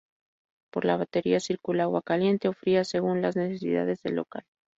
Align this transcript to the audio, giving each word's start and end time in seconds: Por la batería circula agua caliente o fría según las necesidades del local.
Por 0.71 0.83
la 0.85 0.97
batería 0.97 1.39
circula 1.39 1.83
agua 1.83 2.01
caliente 2.01 2.47
o 2.47 2.53
fría 2.53 2.83
según 2.83 3.21
las 3.21 3.35
necesidades 3.35 4.01
del 4.01 4.15
local. 4.15 4.45